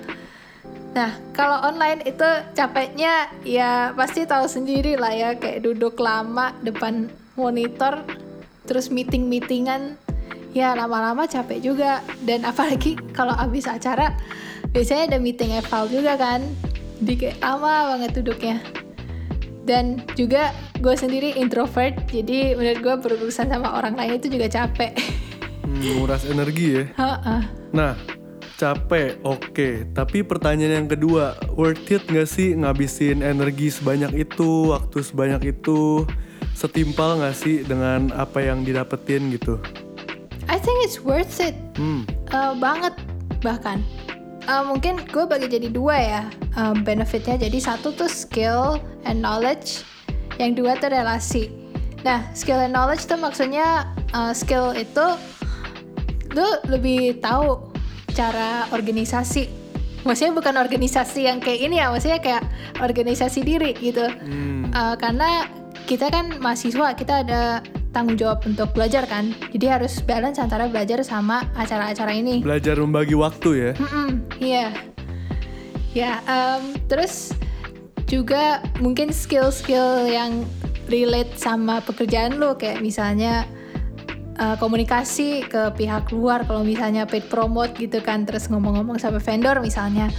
Nah, 0.91 1.15
kalau 1.31 1.71
online 1.71 2.03
itu 2.03 2.27
capeknya 2.59 3.31
ya 3.47 3.95
pasti 3.95 4.27
tahu 4.27 4.51
sendiri 4.51 4.99
lah 4.99 5.15
ya 5.15 5.31
kayak 5.39 5.63
duduk 5.63 5.95
lama 6.03 6.51
depan 6.67 7.07
monitor 7.39 8.03
terus 8.67 8.91
meeting-meetingan 8.91 10.00
ya 10.51 10.75
lama-lama 10.75 11.27
capek 11.31 11.63
juga 11.63 12.03
dan 12.27 12.43
apalagi 12.43 12.99
kalau 13.17 13.35
habis 13.35 13.71
acara 13.71 14.15
biasanya 14.75 15.15
ada 15.15 15.19
meeting 15.19 15.55
eval 15.55 15.87
juga 15.87 16.19
kan 16.19 16.43
di 17.01 17.17
kayak 17.17 17.41
lama 17.41 17.97
banget 17.97 18.11
duduknya 18.21 18.57
dan 19.65 20.03
juga 20.19 20.51
gue 20.83 20.95
sendiri 20.97 21.37
introvert 21.39 21.95
jadi 22.11 22.59
menurut 22.59 22.81
gue 22.83 22.95
berurusan 23.09 23.49
sama 23.49 23.79
orang 23.79 23.95
lain 23.95 24.19
itu 24.19 24.29
juga 24.33 24.51
capek 24.51 24.93
hmm, 25.71 26.03
nguras 26.03 26.27
energi 26.27 26.67
ya. 26.83 26.85
Heeh. 26.99 27.43
Nah, 27.71 27.95
capek, 28.59 29.17
oke. 29.25 29.89
Tapi 29.97 30.21
pertanyaan 30.21 30.85
yang 30.85 30.89
kedua, 30.91 31.39
worth 31.57 31.89
it 31.89 32.05
gak 32.11 32.29
sih 32.29 32.53
ngabisin 32.53 33.25
energi 33.25 33.73
sebanyak 33.73 34.29
itu, 34.29 34.75
waktu 34.75 35.01
sebanyak 35.01 35.57
itu, 35.57 36.05
setimpal 36.53 37.17
gak 37.23 37.33
sih 37.33 37.65
dengan 37.65 38.13
apa 38.13 38.45
yang 38.45 38.67
didapetin 38.67 39.33
gitu? 39.33 39.57
I 40.51 40.59
think 40.59 40.83
it's 40.83 40.99
worth 40.99 41.39
it 41.39 41.55
Hmm, 41.79 42.03
Uh, 42.35 42.55
banget 42.59 42.95
bahkan. 43.43 43.83
Uh, 44.51 44.67
mungkin 44.67 44.99
gue 45.11 45.25
bagi 45.27 45.47
jadi 45.47 45.71
dua 45.71 45.97
ya 45.97 46.23
um, 46.59 46.83
benefitnya. 46.83 47.39
Jadi 47.39 47.59
satu 47.63 47.95
tuh 47.95 48.11
skill 48.11 48.83
and 49.07 49.23
knowledge 49.23 49.87
yang 50.43 50.59
dua 50.59 50.75
tuh 50.79 50.91
relasi. 50.91 51.49
Nah 52.03 52.27
skill 52.35 52.59
and 52.59 52.75
knowledge 52.75 53.07
tuh 53.07 53.19
maksudnya 53.19 53.87
uh, 54.11 54.35
skill 54.35 54.75
itu 54.75 55.07
lu 56.35 56.49
lebih 56.67 57.23
tahu 57.23 57.71
cara 58.15 58.67
organisasi. 58.75 59.47
Maksudnya 60.03 60.33
bukan 60.33 60.55
organisasi 60.59 61.29
yang 61.29 61.39
kayak 61.39 61.61
ini 61.71 61.77
ya 61.79 61.93
maksudnya 61.93 62.19
kayak 62.19 62.43
organisasi 62.83 63.47
diri 63.47 63.75
gitu. 63.79 64.07
Hmm, 64.07 64.71
Uh, 64.71 64.95
karena 64.95 65.51
kita 65.91 66.07
kan 66.15 66.39
mahasiswa 66.39 66.95
kita 66.95 67.27
ada 67.27 67.59
tanggung 67.91 68.15
jawab 68.15 68.43
untuk 68.47 68.71
belajar 68.71 69.07
kan 69.07 69.35
jadi 69.51 69.79
harus 69.79 69.99
balance 70.03 70.39
antara 70.39 70.71
belajar 70.71 71.03
sama 71.03 71.47
acara-acara 71.59 72.15
ini 72.15 72.43
belajar 72.43 72.79
membagi 72.79 73.15
waktu 73.19 73.51
ya. 73.51 73.73
Iya. 74.41 74.67
Ya, 75.91 76.23
em, 76.31 76.79
terus 76.87 77.35
juga 78.07 78.63
mungkin 78.79 79.11
skill-skill 79.11 80.07
yang 80.07 80.47
relate 80.91 81.35
sama 81.39 81.79
pekerjaan 81.83 82.39
lo 82.39 82.59
kayak 82.59 82.83
misalnya 82.83 83.47
eh, 84.39 84.57
komunikasi 84.59 85.47
ke 85.47 85.71
pihak 85.79 86.11
luar 86.11 86.43
kalau 86.47 86.67
misalnya 86.67 87.07
paid 87.07 87.27
promote 87.31 87.75
gitu 87.79 88.03
kan 88.03 88.27
terus 88.27 88.51
ngomong-ngomong 88.51 88.99
sama 88.99 89.23
vendor 89.23 89.59
misalnya 89.63 90.11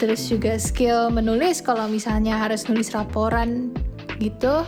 terus 0.00 0.24
juga 0.28 0.56
skill 0.56 1.12
menulis 1.12 1.60
kalau 1.60 1.88
misalnya 1.88 2.40
harus 2.40 2.64
nulis 2.68 2.92
laporan 2.96 3.72
gitu 4.20 4.64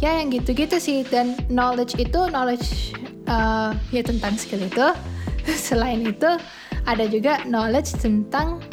ya 0.00 0.20
yang 0.20 0.32
gitu-gitu 0.32 0.76
sih. 0.80 1.04
Dan 1.06 1.36
knowledge 1.52 1.96
itu 2.00 2.26
knowledge 2.32 2.96
uh, 3.28 3.76
ya 3.94 4.02
tentang 4.02 4.34
skill 4.36 4.64
itu. 4.64 4.86
Selain 5.68 6.00
itu 6.04 6.28
ada 6.88 7.04
juga 7.06 7.44
knowledge 7.46 7.96
tentang 8.00 8.64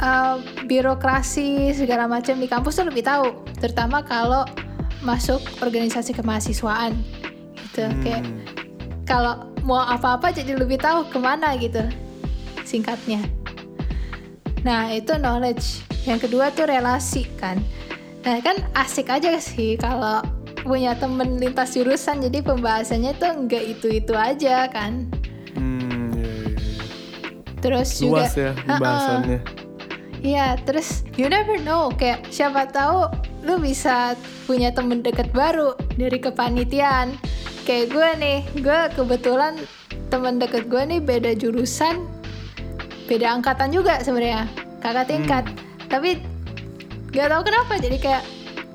uh, 0.00 0.36
birokrasi 0.68 1.72
segala 1.72 2.04
macam 2.06 2.36
di 2.36 2.46
kampus 2.46 2.78
tuh 2.78 2.86
lebih 2.88 3.04
tahu. 3.04 3.32
Terutama 3.58 4.04
kalau 4.04 4.44
masuk 5.02 5.42
organisasi 5.58 6.14
kemahasiswaan 6.14 6.94
gitu. 7.58 7.88
Kayak 8.04 8.22
Hmm, 8.22 8.44
kalau 9.08 9.50
mau 9.66 9.82
apa-apa 9.82 10.30
jadi 10.30 10.54
lebih 10.54 10.78
tahu 10.78 11.08
ke 11.10 11.18
mana 11.18 11.56
gitu. 11.58 11.82
Singkatnya. 12.62 13.24
Nah 14.62 14.94
itu 14.94 15.18
knowledge. 15.18 15.82
Yang 16.06 16.28
kedua 16.28 16.50
tuh 16.54 16.66
relasi 16.66 17.26
kan. 17.38 17.58
Nah 18.22 18.38
kan 18.42 18.62
asik 18.78 19.10
aja 19.10 19.38
sih 19.42 19.74
kalau 19.74 20.22
punya 20.62 20.94
temen 20.94 21.42
lintas 21.42 21.74
jurusan 21.74 22.22
jadi 22.22 22.38
pembahasannya 22.42 23.12
tuh 23.18 23.46
nggak 23.46 23.64
itu 23.66 23.86
itu 23.98 24.14
aja 24.14 24.70
kan 24.70 25.10
hmm, 25.58 26.14
iya, 26.14 26.30
iya, 26.30 26.42
iya. 26.54 27.58
terus 27.58 27.88
juga 27.98 28.22
Luas 28.22 28.34
ya 28.38 28.50
Ha-ha. 28.54 28.66
pembahasannya. 28.78 29.40
Iya, 30.22 30.54
terus 30.62 31.02
you 31.18 31.26
never 31.26 31.58
know 31.66 31.90
kayak 31.98 32.30
siapa 32.30 32.70
tahu 32.70 33.10
lu 33.42 33.58
bisa 33.58 34.14
punya 34.46 34.70
temen 34.70 35.02
deket 35.02 35.34
baru 35.34 35.74
dari 35.98 36.22
kepanitiaan. 36.22 37.18
Kayak 37.66 37.90
gue 37.90 38.08
nih, 38.22 38.38
gue 38.62 38.80
kebetulan 38.94 39.58
temen 40.14 40.38
deket 40.38 40.70
gue 40.70 40.78
nih 40.78 41.02
beda 41.02 41.34
jurusan, 41.34 42.06
beda 43.10 43.34
angkatan 43.34 43.74
juga 43.74 43.98
sebenarnya, 43.98 44.46
kakak 44.78 45.10
tingkat. 45.10 45.44
Tapi 45.90 46.22
gak 47.10 47.26
tahu 47.26 47.42
kenapa 47.42 47.72
jadi 47.82 47.98
kayak 47.98 48.24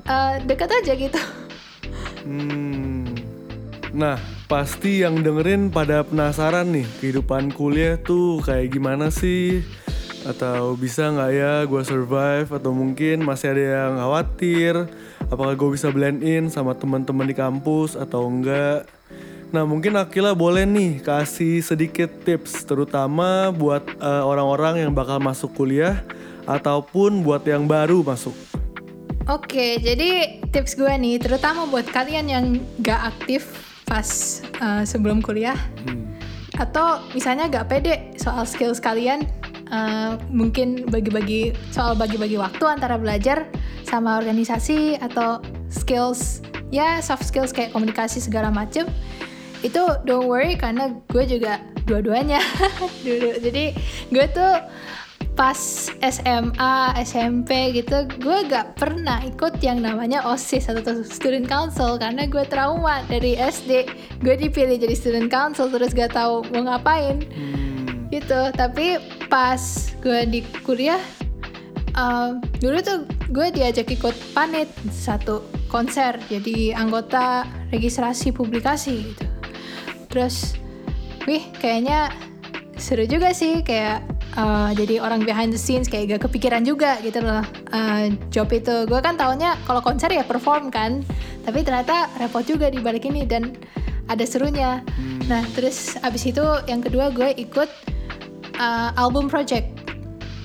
eh, 0.04 0.34
deket 0.44 0.68
aja 0.68 0.92
gitu. 1.00 1.20
Hmm. 2.28 3.08
Nah, 3.96 4.20
pasti 4.52 5.00
yang 5.00 5.24
dengerin 5.24 5.72
pada 5.72 6.04
penasaran 6.04 6.68
nih 6.68 6.84
kehidupan 7.00 7.56
kuliah 7.56 7.96
tuh 7.96 8.44
kayak 8.44 8.68
gimana 8.68 9.08
sih? 9.08 9.64
Atau 10.28 10.76
bisa 10.76 11.08
nggak 11.08 11.32
ya 11.32 11.54
gue 11.64 11.82
survive? 11.88 12.52
Atau 12.52 12.76
mungkin 12.76 13.24
masih 13.24 13.56
ada 13.56 13.64
yang 13.64 13.94
khawatir? 13.96 14.74
Apakah 15.32 15.56
gue 15.56 15.70
bisa 15.72 15.88
blend 15.88 16.20
in 16.20 16.52
sama 16.52 16.76
teman-teman 16.76 17.24
di 17.24 17.32
kampus 17.32 17.96
atau 17.96 18.28
enggak? 18.28 18.84
Nah 19.48 19.64
mungkin 19.64 19.96
Akila 19.96 20.36
boleh 20.36 20.68
nih 20.68 21.00
kasih 21.00 21.64
sedikit 21.64 22.12
tips 22.28 22.68
terutama 22.68 23.48
buat 23.48 23.80
eh, 23.88 24.22
orang-orang 24.28 24.84
yang 24.84 24.92
bakal 24.92 25.16
masuk 25.16 25.56
kuliah 25.56 26.04
ataupun 26.44 27.24
buat 27.24 27.40
yang 27.48 27.64
baru 27.64 28.04
masuk. 28.04 28.36
Oke, 29.28 29.76
jadi 29.76 30.40
tips 30.48 30.72
gue 30.72 30.88
nih, 30.88 31.20
terutama 31.20 31.68
buat 31.68 31.84
kalian 31.84 32.26
yang 32.32 32.46
gak 32.80 33.12
aktif 33.12 33.44
pas 33.84 34.40
eh, 34.40 34.84
sebelum 34.88 35.20
kuliah, 35.20 35.56
Hmm. 35.84 36.16
atau 36.56 37.04
misalnya 37.12 37.44
gak 37.52 37.68
pede 37.68 38.16
soal 38.16 38.48
skills 38.48 38.80
kalian, 38.80 39.28
eh, 39.68 40.12
mungkin 40.32 40.88
bagi-bagi 40.88 41.52
soal 41.68 41.92
bagi-bagi 41.92 42.40
waktu 42.40 42.64
antara 42.64 42.96
belajar 42.96 43.52
sama 43.84 44.16
organisasi 44.16 44.96
atau 44.96 45.44
skills 45.68 46.40
ya 46.72 47.00
soft 47.04 47.24
skills 47.28 47.52
kayak 47.52 47.72
komunikasi 47.72 48.20
segala 48.20 48.52
macem 48.52 48.88
itu 49.64 49.80
don't 50.04 50.28
worry 50.28 50.56
karena 50.56 50.92
gue 51.08 51.24
juga 51.24 51.60
dua-duanya 51.88 52.38
dulu 53.04 53.40
jadi 53.40 53.72
gue 54.12 54.26
tuh 54.36 54.52
pas 55.38 55.86
SMA 56.02 56.74
SMP 56.98 57.70
gitu 57.70 58.10
gue 58.18 58.38
gak 58.50 58.74
pernah 58.74 59.22
ikut 59.22 59.62
yang 59.62 59.78
namanya 59.78 60.26
osis 60.26 60.66
atau 60.66 61.06
student 61.06 61.46
council 61.46 61.94
karena 61.94 62.26
gue 62.26 62.42
trauma 62.50 63.06
dari 63.06 63.38
SD 63.38 63.86
gue 64.18 64.34
dipilih 64.34 64.82
jadi 64.82 64.98
student 64.98 65.30
council 65.30 65.70
terus 65.70 65.94
gak 65.94 66.18
tahu 66.18 66.42
mau 66.50 66.66
ngapain. 66.66 67.22
Hmm. 67.22 68.10
gitu. 68.10 68.50
Tapi 68.56 68.98
pas 69.30 69.60
gue 70.02 70.26
di 70.26 70.40
kuliah 70.66 70.98
um, 71.94 72.42
dulu 72.58 72.82
tuh 72.82 72.98
gue 73.30 73.54
diajak 73.54 73.94
ikut 73.94 74.16
panit 74.34 74.66
satu 74.90 75.44
konser 75.70 76.18
jadi 76.26 76.74
anggota 76.74 77.46
registrasi 77.70 78.34
publikasi 78.34 79.14
gitu. 79.14 79.26
Terus 80.10 80.58
wih 81.30 81.46
kayaknya 81.62 82.10
seru 82.74 83.06
juga 83.06 83.30
sih 83.30 83.62
kayak 83.62 84.17
uh, 84.36 84.74
jadi 84.76 85.00
orang 85.00 85.24
behind 85.24 85.54
the 85.54 85.60
scenes 85.60 85.86
kayak 85.86 86.18
gak 86.18 86.28
kepikiran 86.28 86.66
juga 86.66 87.00
gitu 87.00 87.22
loh. 87.22 87.40
Uh, 87.72 88.12
job 88.28 88.50
itu. 88.52 88.84
Gue 88.84 89.00
kan 89.00 89.16
taunya 89.16 89.54
kalau 89.64 89.80
konser 89.80 90.10
ya 90.12 90.26
perform 90.26 90.68
kan. 90.68 91.00
Tapi 91.46 91.64
ternyata 91.64 92.12
repot 92.20 92.44
juga 92.44 92.68
di 92.68 92.82
balik 92.82 93.08
ini 93.08 93.24
dan 93.24 93.56
ada 94.08 94.24
serunya. 94.24 94.84
Nah 95.28 95.44
terus 95.52 95.96
abis 96.00 96.28
itu 96.28 96.44
yang 96.68 96.80
kedua 96.84 97.12
gue 97.12 97.32
ikut 97.36 97.70
uh, 98.60 98.90
album 98.96 99.28
project. 99.28 99.68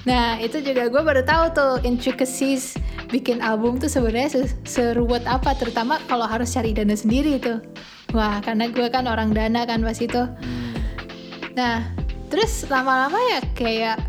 Nah 0.04 0.36
itu 0.40 0.60
juga 0.60 0.92
gue 0.92 1.02
baru 1.04 1.24
tahu 1.24 1.44
tuh 1.56 1.74
intricacies 1.88 2.76
bikin 3.08 3.40
album 3.40 3.80
tuh 3.80 3.88
sebenarnya 3.88 4.36
se- 4.36 4.58
seruwet 4.68 5.24
apa 5.24 5.56
terutama 5.56 5.96
kalau 6.12 6.28
harus 6.28 6.52
cari 6.52 6.76
dana 6.76 6.96
sendiri 6.96 7.40
tuh. 7.40 7.64
Wah 8.12 8.44
karena 8.44 8.68
gue 8.68 8.88
kan 8.92 9.08
orang 9.08 9.32
dana 9.32 9.64
kan 9.64 9.80
pas 9.80 9.96
itu. 10.00 10.24
Nah 11.56 12.03
terus 12.34 12.66
lama-lama 12.66 13.22
ya 13.30 13.40
kayak 13.54 14.02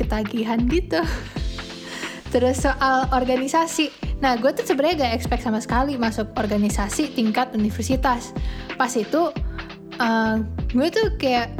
ketagihan 0.00 0.64
gitu. 0.64 1.04
terus 2.32 2.64
soal 2.64 3.04
organisasi. 3.12 3.92
Nah 4.24 4.40
gue 4.40 4.48
tuh 4.56 4.64
sebenarnya 4.64 5.04
gak 5.04 5.14
expect 5.20 5.42
sama 5.44 5.60
sekali 5.60 6.00
masuk 6.00 6.32
organisasi 6.40 7.12
tingkat 7.12 7.52
universitas. 7.52 8.32
Pas 8.80 8.88
itu 8.96 9.28
uh, 10.00 10.40
gue 10.72 10.88
tuh 10.88 11.12
kayak 11.20 11.52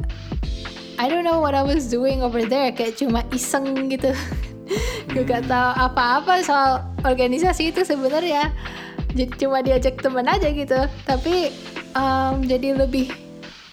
I 0.96 1.08
don't 1.12 1.24
know 1.24 1.44
what 1.44 1.52
I 1.52 1.60
was 1.60 1.92
doing 1.92 2.24
over 2.24 2.48
there 2.48 2.72
kayak 2.72 2.96
cuma 2.96 3.24
iseng 3.32 3.92
gitu 3.92 4.16
gue 5.12 5.24
gak 5.24 5.48
tahu 5.48 5.70
apa-apa 5.76 6.44
soal 6.44 6.84
organisasi 7.04 7.72
itu 7.72 7.84
sebenarnya 7.84 8.52
jadi 9.16 9.32
cuma 9.40 9.64
diajak 9.64 9.98
temen 9.98 10.28
aja 10.28 10.52
gitu 10.52 10.76
tapi 11.08 11.50
um, 11.96 12.44
jadi 12.44 12.78
lebih 12.78 13.29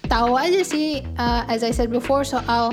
tahu 0.08 0.34
aja 0.34 0.60
sih 0.60 0.88
uh, 1.16 1.44
as 1.46 1.60
I 1.60 1.70
said 1.70 1.88
before 1.88 2.24
soal 2.24 2.72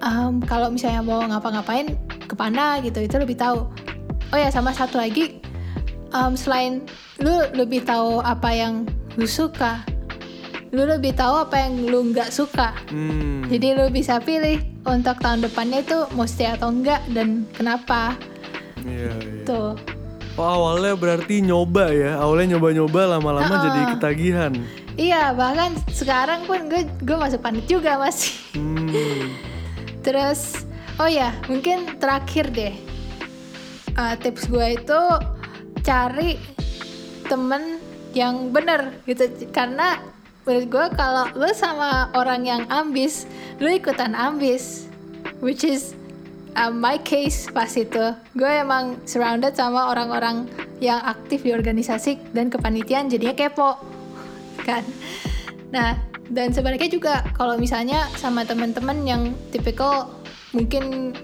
um, 0.00 0.42
kalau 0.42 0.68
misalnya 0.68 1.00
mau 1.00 1.22
ngapa-ngapain 1.22 1.94
ke 2.20 2.34
mana 2.34 2.78
gitu 2.78 3.00
itu 3.00 3.16
lebih 3.16 3.34
tahu 3.34 3.64
oh 4.28 4.38
ya 4.38 4.50
sama 4.50 4.70
satu 4.70 4.98
lagi 4.98 5.40
um, 6.10 6.34
selain 6.34 6.84
lu 7.18 7.32
lebih 7.54 7.82
tahu 7.82 8.20
apa 8.20 8.50
yang 8.50 8.84
lu 9.14 9.24
suka 9.24 9.82
lu 10.68 10.84
lebih 10.84 11.16
tahu 11.16 11.48
apa 11.48 11.64
yang 11.64 11.88
lu 11.88 12.12
nggak 12.12 12.28
suka 12.28 12.76
Hmm. 12.92 13.48
jadi 13.48 13.72
lu 13.74 13.88
bisa 13.88 14.20
pilih 14.20 14.60
untuk 14.84 15.16
tahun 15.16 15.40
depannya 15.40 15.80
itu 15.80 16.04
mau 16.12 16.28
stay 16.28 16.48
atau 16.48 16.68
enggak 16.68 17.00
dan 17.10 17.48
kenapa 17.52 18.12
Iya, 18.78 19.10
iya. 19.16 19.42
tuh. 19.42 19.74
Oh 20.38 20.46
awalnya 20.46 20.94
berarti 20.94 21.42
nyoba 21.42 21.90
ya, 21.90 22.14
awalnya 22.14 22.54
nyoba-nyoba 22.56 23.18
lama-lama 23.18 23.50
Ha-ha. 23.50 23.64
jadi 23.66 23.80
ketagihan. 23.90 24.52
Iya 24.98 25.30
bahkan 25.30 25.78
sekarang 25.94 26.42
pun 26.42 26.66
gue 26.66 26.82
gue 27.06 27.14
masuk 27.14 27.38
panit 27.38 27.70
juga 27.70 27.94
masih. 28.02 28.34
Hmm. 28.58 29.30
Terus, 30.04 30.66
oh 30.98 31.06
ya, 31.06 31.30
mungkin 31.46 31.86
terakhir 32.02 32.50
deh. 32.50 32.74
Uh, 33.94 34.18
tips 34.18 34.50
gue 34.50 34.74
itu 34.74 35.00
cari 35.86 36.34
temen 37.30 37.78
yang 38.10 38.50
bener 38.50 38.98
gitu. 39.06 39.30
Karena 39.54 40.02
menurut 40.42 40.66
gue 40.66 40.86
kalau 40.98 41.30
lu 41.38 41.46
sama 41.54 42.10
orang 42.18 42.42
yang 42.42 42.62
ambis, 42.66 43.30
lu 43.62 43.70
ikutan 43.70 44.18
ambis. 44.18 44.90
Which 45.38 45.62
is 45.62 45.94
uh, 46.58 46.74
my 46.74 46.98
case 47.06 47.46
pas 47.54 47.70
itu. 47.78 48.18
Gue 48.34 48.50
emang 48.50 48.98
surrounded 49.06 49.54
sama 49.54 49.94
orang-orang 49.94 50.50
yang 50.82 50.98
aktif 51.06 51.46
di 51.46 51.54
organisasi 51.54 52.34
dan 52.34 52.50
kepanitiaan 52.50 53.06
jadinya 53.06 53.38
kepo. 53.38 53.78
Kan? 54.68 54.84
Nah, 55.72 55.96
dan 56.28 56.52
sebenarnya 56.52 56.92
juga 56.92 57.24
kalau 57.32 57.56
misalnya 57.56 58.04
sama 58.20 58.44
teman-teman 58.44 59.00
yang 59.08 59.32
tipikal 59.48 60.12
mungkin 60.52 61.16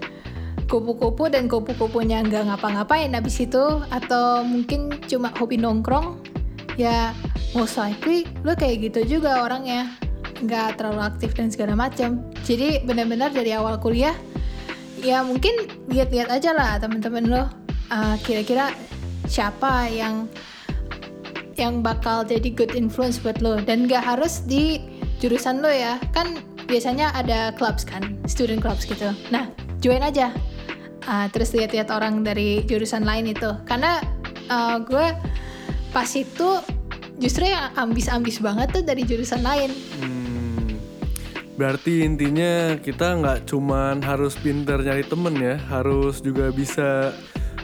kupu-kupu 0.65 1.29
dan 1.29 1.45
kupu-kupunya 1.45 2.25
nggak 2.25 2.49
ngapa-ngapain 2.49 3.13
habis 3.13 3.37
itu 3.37 3.85
atau 3.93 4.41
mungkin 4.41 4.89
cuma 5.05 5.29
hobi 5.37 5.61
nongkrong 5.61 6.17
ya 6.73 7.13
most 7.53 7.77
likely 7.77 8.25
lo 8.41 8.57
kayak 8.57 8.89
gitu 8.89 9.17
juga 9.17 9.45
orangnya 9.45 9.93
nggak 10.41 10.81
terlalu 10.81 11.01
aktif 11.05 11.37
dan 11.37 11.53
segala 11.53 11.77
macam 11.77 12.19
jadi 12.43 12.81
benar-benar 12.83 13.29
dari 13.31 13.53
awal 13.53 13.77
kuliah 13.77 14.17
ya 14.99 15.21
mungkin 15.21 15.69
lihat-lihat 15.87 16.33
aja 16.33 16.51
lah 16.51 16.81
teman-teman 16.81 17.29
lo 17.29 17.43
uh, 17.93 18.15
kira-kira 18.25 18.73
siapa 19.29 19.85
yang 19.93 20.25
yang 21.55 21.79
bakal 21.79 22.27
jadi 22.27 22.51
good 22.51 22.75
influence 22.75 23.19
buat 23.19 23.39
lo. 23.39 23.59
Dan 23.59 23.87
gak 23.87 24.03
harus 24.03 24.43
di 24.43 24.83
jurusan 25.19 25.63
lo 25.63 25.71
ya. 25.71 25.99
Kan 26.11 26.43
biasanya 26.65 27.13
ada 27.15 27.53
clubs 27.55 27.85
kan 27.85 28.17
student 28.27 28.59
clubs 28.59 28.83
gitu. 28.83 29.15
Nah 29.31 29.49
join 29.79 30.03
aja. 30.03 30.31
Uh, 31.05 31.29
terus 31.29 31.53
lihat-lihat 31.53 31.93
orang 31.93 32.25
dari 32.25 32.65
jurusan 32.65 33.05
lain 33.05 33.29
itu. 33.29 33.49
Karena 33.69 34.01
uh, 34.49 34.81
gue 34.81 35.13
pas 35.93 36.09
itu 36.11 36.49
justru 37.21 37.47
yang 37.47 37.71
ambis-ambis 37.79 38.43
banget 38.43 38.67
tuh 38.75 38.83
dari 38.83 39.07
jurusan 39.07 39.39
lain. 39.45 39.71
Hmm, 40.01 40.75
berarti 41.55 42.03
intinya 42.03 42.75
kita 42.75 43.15
nggak 43.21 43.47
cuman 43.47 44.03
harus 44.03 44.35
pinter 44.35 44.81
nyari 44.83 45.05
temen 45.07 45.35
ya 45.39 45.55
harus 45.71 46.19
juga 46.19 46.51
bisa 46.51 47.15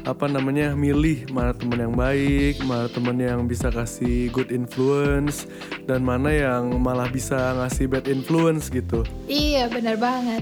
apa 0.06 0.26
namanya 0.26 0.74
milih 0.74 1.30
mana 1.30 1.54
teman 1.54 1.78
yang 1.78 1.94
baik, 1.94 2.58
mana 2.66 2.90
teman 2.90 3.18
yang 3.22 3.46
bisa 3.46 3.70
kasih 3.70 4.34
good 4.34 4.50
influence 4.50 5.46
dan 5.86 6.02
mana 6.02 6.34
yang 6.34 6.82
malah 6.82 7.10
bisa 7.10 7.38
ngasih 7.62 7.86
bad 7.86 8.10
influence 8.10 8.70
gitu. 8.74 9.06
Iya, 9.30 9.70
benar 9.70 9.98
banget. 10.02 10.42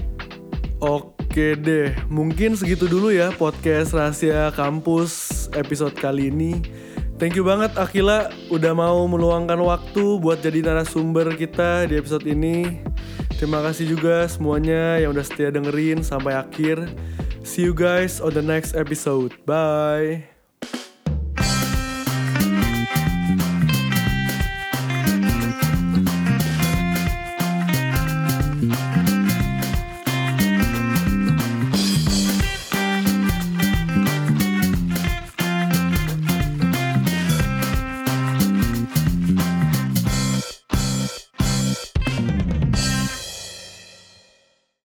Oke 0.80 1.60
deh, 1.60 1.92
mungkin 2.08 2.56
segitu 2.56 2.88
dulu 2.88 3.12
ya 3.12 3.28
podcast 3.36 3.92
rahasia 3.92 4.48
kampus 4.56 5.46
episode 5.52 5.92
kali 5.92 6.32
ini. 6.32 6.64
Thank 7.20 7.36
you 7.36 7.44
banget 7.44 7.76
Akila 7.76 8.32
udah 8.48 8.72
mau 8.72 9.04
meluangkan 9.04 9.60
waktu 9.60 10.16
buat 10.24 10.40
jadi 10.40 10.64
narasumber 10.64 11.36
kita 11.36 11.84
di 11.84 12.00
episode 12.00 12.24
ini. 12.24 12.80
Terima 13.36 13.60
kasih 13.60 13.92
juga 13.92 14.24
semuanya 14.24 14.96
yang 14.96 15.12
udah 15.12 15.20
setia 15.20 15.52
dengerin 15.52 16.00
sampai 16.00 16.32
akhir. 16.32 16.88
See 17.50 17.62
you 17.62 17.74
guys 17.74 18.20
on 18.20 18.32
the 18.32 18.42
next 18.42 18.76
episode. 18.76 19.34
Bye. 19.44 20.22